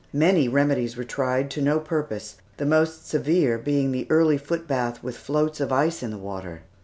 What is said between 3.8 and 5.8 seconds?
the early foot bath with floats of